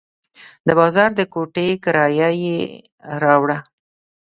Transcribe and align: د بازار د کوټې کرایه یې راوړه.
د 0.67 0.69
بازار 0.79 1.09
د 1.15 1.21
کوټې 1.33 1.67
کرایه 1.83 2.29
یې 2.43 2.57
راوړه. 3.23 3.57